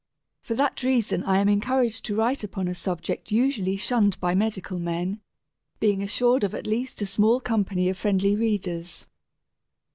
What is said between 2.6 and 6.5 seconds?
a subject usually shunned by medical men, being assured